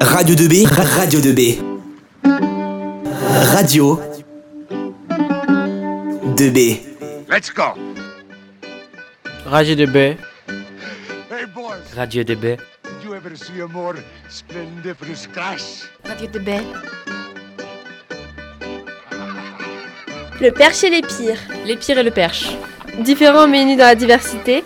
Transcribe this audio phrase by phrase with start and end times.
[0.00, 0.66] Radio 2B,
[0.96, 1.58] Radio 2B.
[3.52, 4.00] Radio
[6.36, 6.80] 2B.
[7.28, 7.74] Let's go.
[9.46, 9.96] Radio de B.
[11.30, 12.42] Hey boys, Radio de B.
[12.82, 13.96] did you ever see a more
[14.28, 15.88] splendiferous crash?
[16.04, 16.64] Radio de baie.
[20.40, 21.40] Le perche et les pires.
[21.64, 22.50] Les pires et le perche.
[23.00, 24.64] Différents mais unis dans la diversité.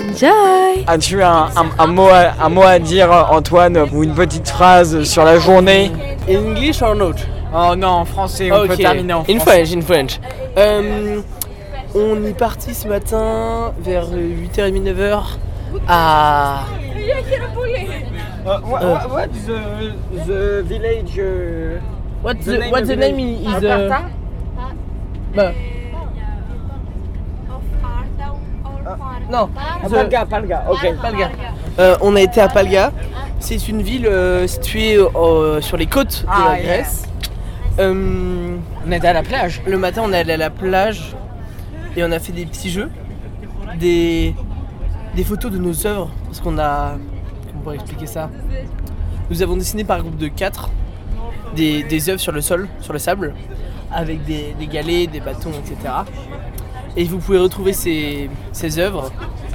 [0.00, 4.48] Enjoy As-tu un, un- un mot à, un mot à dire, Antoine, ou une petite
[4.48, 5.90] phrase sur la journée?
[6.28, 7.14] English or not?
[7.54, 8.78] Oh non, en français, on peut Ok.
[8.78, 9.64] terminer en In français.
[9.64, 10.20] French, in French.
[10.56, 11.20] Euh,
[11.94, 15.20] on est parti ce matin vers 8h30, 9h
[15.88, 16.64] à.
[18.42, 19.92] Uh, what, what, what's the,
[20.26, 21.78] the village uh,
[22.22, 23.64] What's The the, name the the name is.
[23.64, 23.88] uh,
[25.34, 25.52] bah,
[29.30, 30.94] non, Ah, Palga, Palga, ok.
[31.00, 31.30] Palga.
[31.78, 32.92] Euh, on a été à Palga.
[33.38, 36.62] C'est une ville euh, située euh, sur les côtes de Ah, la yeah.
[36.64, 37.04] Grèce.
[37.78, 39.62] Euh, On était à la plage.
[39.66, 41.14] le matin, on est allé à la plage
[41.96, 42.90] et on a fait des petits jeux,
[43.78, 44.34] des,
[45.14, 46.10] des photos de nos œuvres.
[46.26, 46.92] Parce qu'on a.
[47.46, 48.28] Comment on pourrait expliquer ça?
[49.30, 50.70] Nous avons dessiné par groupe de 4
[51.54, 53.32] des, des œuvres sur le sol, sur le sable,
[53.92, 55.92] avec des, des galets, des bâtons, etc.
[56.96, 59.10] Et vous pouvez retrouver ces, ces œuvres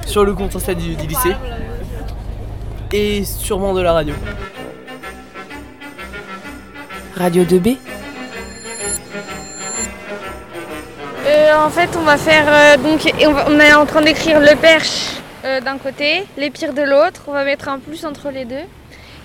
[0.06, 1.34] sur le compte Insta du, du lycée
[2.92, 4.14] et sûrement de la radio.
[7.16, 7.68] Radio de B.
[11.26, 12.44] Euh, En fait, on va faire.
[12.46, 15.12] euh, donc, et on, va- on est en train d'écrire le perche
[15.44, 17.22] euh, d'un côté, les pires de l'autre.
[17.26, 18.64] On va mettre un plus entre les deux.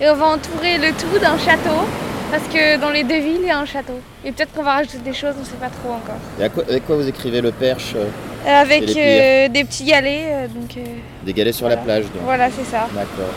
[0.00, 1.86] Et on va entourer le tout d'un château.
[2.32, 4.00] Parce que dans les deux villes, il y a un château.
[4.24, 6.16] Et peut-être qu'on va rajouter des choses, on ne sait pas trop encore.
[6.40, 8.06] Et à quoi- avec quoi vous écrivez le perche euh,
[8.46, 10.24] Euh, avec euh, des petits galets.
[10.30, 10.80] euh, donc, euh,
[11.24, 12.22] Des galets sur la plage, donc.
[12.24, 12.88] voilà, c'est ça.
[12.94, 13.32] D'accord.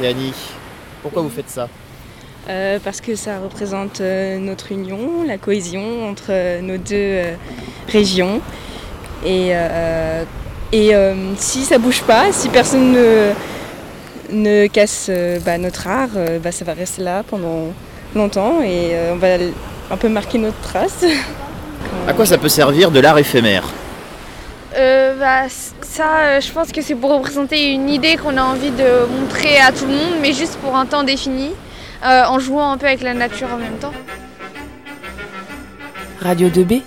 [0.00, 0.32] Théanie,
[1.02, 1.68] pourquoi vous faites ça?
[2.48, 7.34] Euh, parce que ça représente euh, notre union, la cohésion entre euh, nos deux euh,
[7.88, 8.40] régions.
[9.26, 10.22] Et, euh,
[10.70, 13.30] et euh, si ça bouge pas, si personne ne,
[14.30, 17.68] ne casse euh, bah, notre art, euh, bah, ça va rester là pendant
[18.14, 19.28] longtemps et euh, on va
[19.90, 21.04] un peu marquer notre trace.
[22.08, 23.64] À quoi ça peut servir de l'art éphémère
[24.76, 25.48] Euh, bah,
[25.82, 29.58] ça, euh, je pense que c'est pour représenter une idée qu'on a envie de montrer
[29.58, 31.52] à tout le monde, mais juste pour un temps défini,
[32.04, 33.92] euh, en jouant un peu avec la nature en même temps.
[36.20, 36.72] Radio de B.
[36.72, 36.78] Euh,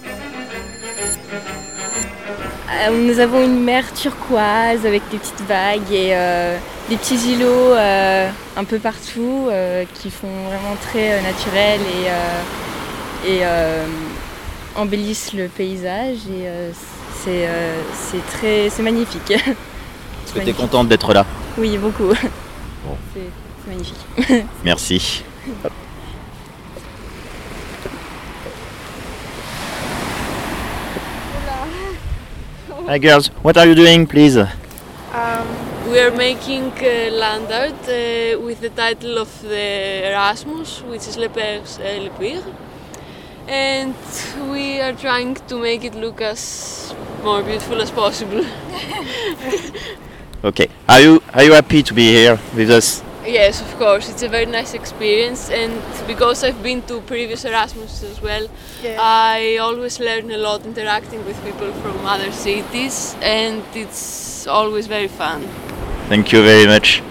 [2.92, 6.58] nous avons une mer turquoise avec des petites vagues et euh,
[6.90, 12.10] des petits îlots euh, un peu partout euh, qui font vraiment très euh, naturel et,
[12.10, 12.42] euh,
[13.26, 13.86] et euh,
[14.76, 16.72] embellissent le paysage et euh,
[17.24, 19.32] c'est euh, c'est très c'est magnifique.
[19.32, 21.26] Est-ce que tu es contente d'être là?
[21.58, 22.14] Oui, beaucoup.
[22.14, 23.30] C'est
[23.64, 24.46] c'est magnifique.
[24.64, 25.24] Merci.
[32.88, 38.62] Hi girls, what are you doing please We are making uh, land art uh, with
[38.62, 42.46] the title of the Erasmus, which is Le Père et Le Pire.
[43.46, 43.94] And
[44.50, 46.96] we are trying to make it look as
[47.26, 48.46] more beautiful as possible.
[50.44, 50.70] Okay.
[50.88, 54.30] Are you are you happy to be here with us yes, of course, it's a
[54.30, 58.48] very nice experience, and because I've been to previous Erasmus as well,
[59.00, 65.08] I always learn a lot interacting with people from other cities, and it's always very
[65.08, 65.48] fun.
[66.10, 67.04] Thank you very much.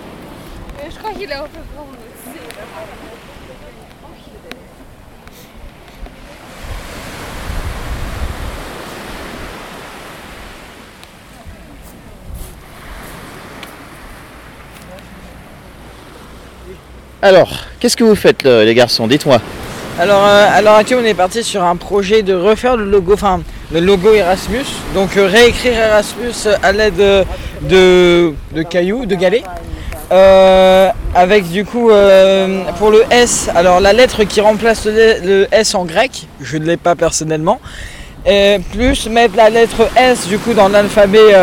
[17.27, 17.51] Alors,
[17.81, 19.09] qu'est-ce que vous faites le- les garçons?
[19.09, 19.41] Dites-moi.
[19.99, 23.41] Alors, euh, à l'heure on est parti sur un projet de refaire le logo, enfin,
[23.73, 24.65] le logo Erasmus.
[24.95, 27.03] Donc, euh, réécrire Erasmus à l'aide
[27.63, 28.33] de,
[28.71, 29.43] cailloux, de galets.
[30.13, 35.75] Euh, avec du coup, euh, pour le S, alors la lettre qui remplace le, S
[35.75, 37.61] en grec, je ne l'ai pas personnellement.
[38.73, 41.35] Plus mettre la lettre S du coup dans l'alphabet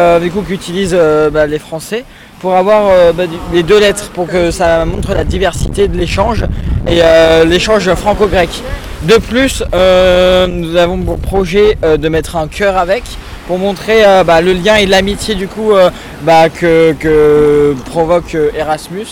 [0.48, 0.98] qu'utilisent
[1.34, 2.06] bah, les Français
[2.44, 3.24] pour avoir euh, bah,
[3.54, 6.44] les deux lettres pour que ça montre la diversité de l'échange
[6.90, 8.50] et euh, l'échange franco-grec.
[9.04, 13.04] De plus, euh, nous avons pour projet euh, de mettre un cœur avec
[13.48, 15.90] pour montrer euh, bah, le lien et l'amitié du coup euh,
[16.24, 19.08] bah, que, que provoque Erasmus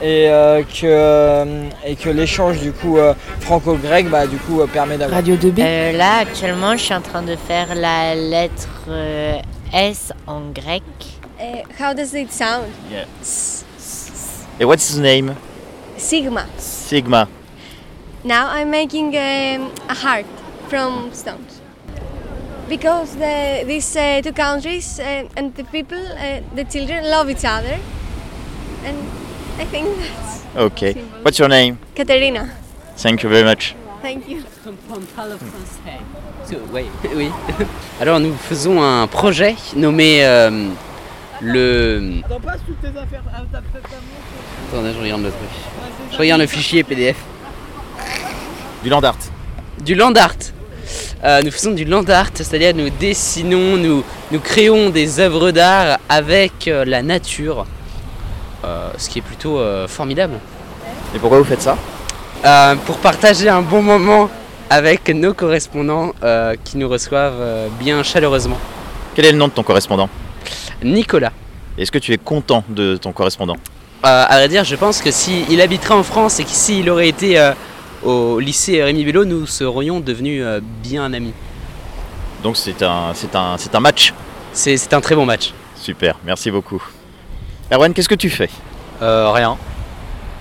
[0.00, 1.44] et euh, que,
[1.86, 5.18] et que l'échange du coup euh, franco-grec bah, du coup euh, permet d'avoir.
[5.18, 5.58] Radio de B.
[5.58, 9.36] Euh, là, actuellement, je suis en train de faire la lettre euh,
[9.74, 10.82] S en grec.
[11.78, 12.72] How does it sound?
[12.90, 13.06] Yeah.
[14.58, 15.36] And what's his name?
[15.96, 16.46] Sigma.
[16.58, 17.28] Sigma.
[18.24, 20.26] Now I'm making um, a heart
[20.68, 21.60] from stones.
[22.68, 27.44] Because the, these uh, two countries uh, and the people, uh, the children, love each
[27.44, 27.78] other.
[28.84, 28.98] And
[29.58, 30.94] I think that's Okay.
[31.22, 31.78] What's your name?
[31.94, 32.50] Katerina.
[32.96, 33.74] Thank you very much.
[34.02, 34.42] Thank you.
[36.72, 36.84] Oui,
[37.14, 37.30] oui.
[38.00, 40.70] Alors nous faisons un projet nommé euh,
[41.42, 42.20] le...
[44.72, 45.48] Attendez, je regarde le truc.
[46.12, 47.16] Je regarde le fichier PDF.
[48.82, 49.16] Du land art.
[49.84, 50.34] Du land art.
[51.22, 55.98] Euh, nous faisons du land art, c'est-à-dire nous dessinons, nous, nous créons des œuvres d'art
[56.08, 57.66] avec euh, la nature,
[58.62, 60.34] Euh, ce qui est plutôt euh, formidable.
[61.14, 61.78] Et pourquoi vous faites ça?
[62.44, 64.28] Euh, Pour partager un bon moment
[64.68, 68.58] avec nos correspondants euh, qui nous reçoivent euh, bien chaleureusement.
[69.14, 70.10] Quel est le nom de ton correspondant?
[70.82, 71.32] Nicolas.
[71.78, 73.56] Est-ce que tu es content de ton correspondant
[74.04, 77.08] Euh, à vrai dire, je pense que s'il habiterait en France et que s'il aurait
[77.08, 77.52] été euh,
[78.02, 81.32] au lycée Rémi Bello, nous serions devenus euh, bien amis.
[82.42, 84.14] Donc c'est un, c'est un, c'est un match
[84.52, 85.52] C'est c'est un très bon match.
[85.76, 86.82] Super, merci beaucoup.
[87.70, 88.50] Erwan, qu'est-ce que tu fais?
[89.02, 89.56] Euh, rien.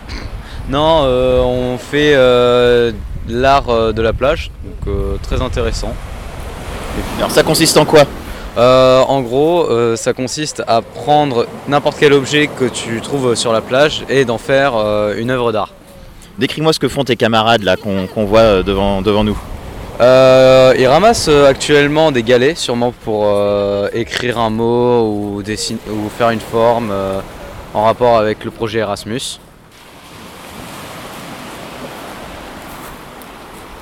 [0.69, 2.91] Non, euh, on fait euh,
[3.27, 5.95] l'art euh, de la plage, donc euh, très intéressant.
[7.17, 8.03] Alors ça consiste en quoi?
[8.57, 13.53] Euh, En gros, euh, ça consiste à prendre n'importe quel objet que tu trouves sur
[13.53, 15.69] la plage et d'en faire euh, une œuvre d'art.
[16.39, 19.37] Décris-moi ce que font tes camarades là qu'on qu'on voit euh, devant, devant nous.
[20.01, 25.79] Euh, ils ramassent euh, actuellement des galets, sûrement pour euh, écrire un mot ou, dessiner,
[25.89, 27.19] ou faire une forme euh,
[27.73, 29.39] en rapport avec le projet Erasmus.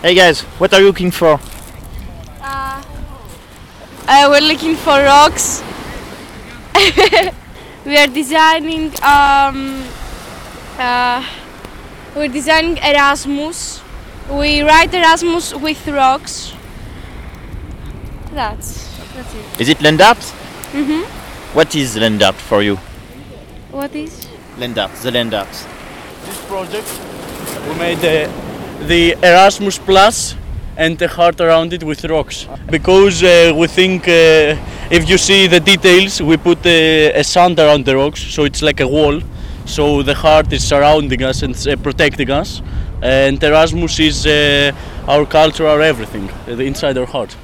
[0.04, 1.40] Hey guys, what are you looking for?
[4.08, 5.62] Uh, we're looking for rocks.
[7.86, 8.86] we are designing.
[9.04, 9.84] Um,
[10.80, 11.26] uh,
[12.16, 13.82] we're designing Erasmus.
[14.32, 16.54] We write Erasmus with rocks.
[18.34, 19.62] That's that's it.
[19.62, 20.20] Is it land art
[20.74, 21.04] Mhm.
[21.54, 22.76] What is land art for you
[23.72, 24.28] What is?
[24.58, 25.52] Land art, the land art.
[26.26, 26.88] This project
[27.68, 28.30] we made the,
[28.86, 30.36] the Erasmus Plus
[30.78, 32.48] and the heart around it with rocks.
[32.70, 34.56] Because uh, we think uh,
[34.90, 38.62] if you see the details we put uh, a sand around the rocks so it's
[38.62, 39.20] like a wall.
[39.66, 42.62] So the heart is surrounding us and uh, protecting us.
[43.02, 44.72] And Erasmus is uh,
[45.08, 47.36] our culture our everything inside our heart.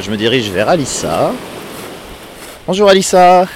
[0.00, 1.32] Je me dirige vers Alissa.
[2.68, 3.46] Bonjour Alissa.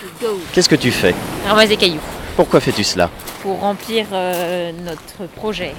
[0.53, 1.15] Qu'est-ce que tu fais
[1.47, 2.01] Ramasse des cailloux
[2.35, 3.11] Pourquoi fais-tu cela
[3.43, 5.75] pour remplir euh, notre projet.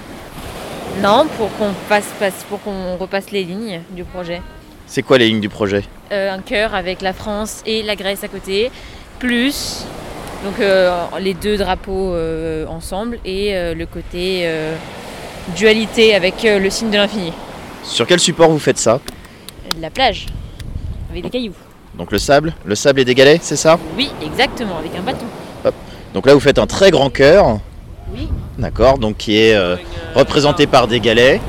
[1.02, 4.42] Non, pour qu'on passe, passe- pour qu'on repasse les lignes du projet.
[4.86, 5.82] C'est quoi les lignes du projet
[6.12, 8.70] Euh, un cœur avec la France et la Grèce à côté,
[9.18, 9.86] plus
[10.44, 10.92] donc euh,
[11.22, 12.14] les deux drapeaux
[12.68, 14.46] ensemble et le côté
[15.56, 17.32] dualité avec le signe de l'infini.
[17.84, 19.00] Sur quel support vous faites ça
[19.80, 20.28] la plage
[21.10, 21.54] avec des cailloux.
[21.98, 23.78] Donc le sable Le sable et des galets, c'est ça?
[23.98, 25.26] Oui, exactement, avec un bâton.
[25.66, 25.76] Hop.
[26.14, 27.60] Donc là vous faites un très grand cœur.
[28.14, 28.28] Oui.
[28.58, 29.76] D'accord, donc qui est euh,
[30.16, 31.40] représenté par des galets.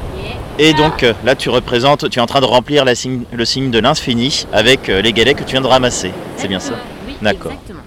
[0.58, 3.44] Et donc euh, là tu représentes, tu es en train de remplir la signe- le
[3.44, 6.12] signe de l'infini avec euh, les galets que tu viens de ramasser.
[6.36, 6.74] C'est bien ça?
[7.06, 7.52] Oui, D'accord.
[7.52, 7.80] exactement.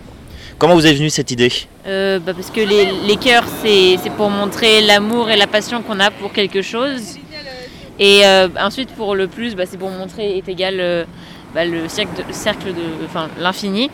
[0.58, 1.52] Comment vous est venue cette idée?
[1.88, 5.82] Euh, bah, parce que les, les cœurs, c'est c'est pour montrer l'amour et la passion
[5.84, 7.18] qu'on a pour quelque chose.
[8.00, 11.06] Et euh, ensuite, pour le plus, bah, c'est pour montrer est égal euh,
[11.58, 13.90] bah, le cercle de, cercle de enfin, l'infini.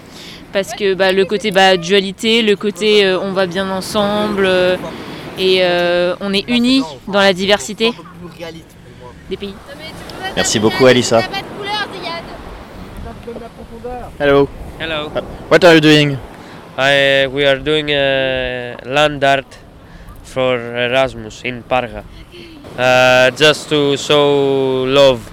[0.52, 4.76] Parce que bah, le côté bah, dualité, le côté euh, on va bien ensemble euh,
[5.40, 7.94] et euh, on est unis dans la diversité
[9.30, 9.54] des pays.
[10.36, 11.22] Merci beaucoup Alissa.
[14.20, 14.50] Hello.
[14.78, 15.10] Hello.
[15.16, 16.18] Uh, What are you doing?
[16.78, 19.58] I, we are doing uh, land art
[20.24, 22.04] for Erasmus in Parga.
[22.78, 25.33] Uh, just to show love.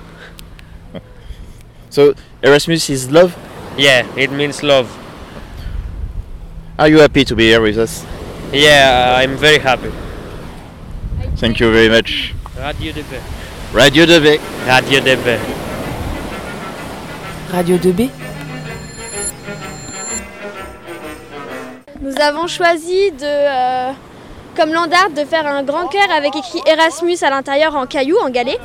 [1.90, 3.36] So Erasmus is love?
[3.76, 4.88] Yeah, it means love.
[6.78, 8.06] Are you happy to be here with us?
[8.52, 9.90] Yeah, I'm very happy.
[11.36, 12.32] Thank you very much.
[12.56, 13.18] Radio DB.
[13.74, 14.38] Radio 2B.
[14.66, 15.38] Radio DB.
[17.52, 18.10] Radio 2B.
[22.00, 23.92] Nous avons choisi de, euh,
[24.56, 28.30] comme landart, de faire un grand cœur avec écrit Erasmus à l'intérieur en cailloux, en
[28.30, 28.60] galets.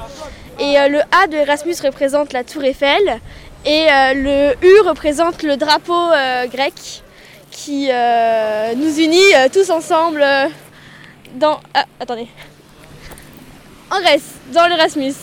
[0.59, 3.19] Et euh, le A de Erasmus représente la tour Eiffel.
[3.65, 7.03] Et euh, le U représente le drapeau euh, grec
[7.51, 7.89] qui
[8.75, 10.25] nous unit tous ensemble
[11.35, 11.57] dans...
[12.01, 12.27] attendez.
[13.89, 15.13] En Grèce, dans l'Erasmus.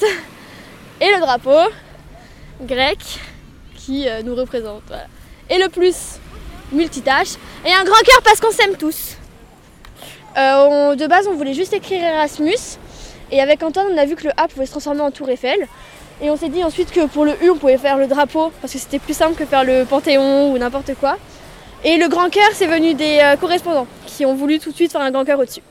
[0.98, 1.70] Et le drapeau
[2.62, 2.98] grec
[3.76, 4.90] qui nous représente.
[5.50, 5.94] Et le plus
[6.72, 7.34] multitâche.
[7.66, 9.18] Et un grand cœur parce qu'on s'aime tous.
[10.36, 12.78] De base, on voulait juste écrire Erasmus.
[13.32, 15.66] Et avec Antoine, on a vu que le A pouvait se transformer en Tour Eiffel.
[16.20, 18.74] Et on s'est dit ensuite que pour le U, on pouvait faire le drapeau parce
[18.74, 21.16] que c'était plus simple que faire le Panthéon ou n'importe quoi.
[21.82, 24.92] Et le grand cœur, c'est venu des euh, correspondants qui ont voulu tout de suite
[24.92, 25.62] faire un grand cœur au-dessus.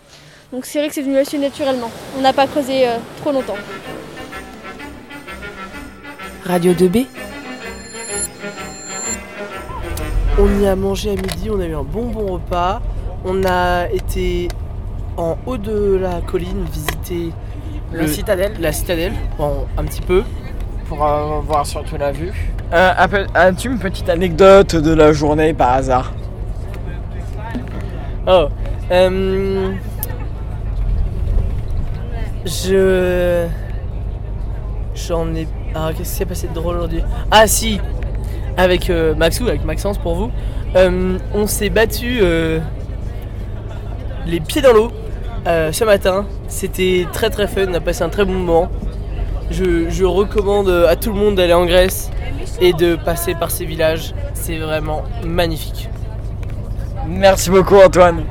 [0.51, 1.91] Donc c'est vrai que c'est venu assez naturellement.
[2.17, 3.55] On n'a pas creusé euh, trop longtemps.
[6.43, 7.05] Radio 2B.
[10.39, 12.81] On y a mangé à midi, on a eu un bon bon repas.
[13.23, 14.47] On a été
[15.15, 17.00] en haut de la colline visiter
[17.93, 18.53] La citadelle.
[18.59, 20.23] La citadelle, bon, un petit peu.
[20.87, 22.31] Pour euh, voir surtout la vue.
[22.73, 22.93] Euh,
[23.33, 26.13] As-tu une petite anecdote de la journée par hasard?
[28.27, 28.47] Oh,
[28.91, 29.71] euh,
[32.45, 33.47] je.
[34.95, 35.47] J'en ai.
[35.73, 37.03] Ah, qu'est-ce qui s'est passé de drôle aujourd'hui?
[37.31, 37.79] Ah, si
[38.57, 40.31] Avec euh, Maxou, avec Maxence pour vous,
[40.75, 42.59] euh, on s'est battu euh,
[44.27, 44.91] les pieds dans l'eau
[45.47, 46.25] euh, ce matin.
[46.47, 48.69] C'était très très fun, on a passé un très bon moment.
[49.49, 52.09] Je, je recommande à tout le monde d'aller en Grèce
[52.61, 54.13] et de passer par ces villages.
[54.33, 55.89] C'est vraiment magnifique.
[57.07, 58.23] Merci beaucoup Antoine.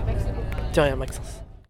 [0.74, 1.29] De rien, Maxence.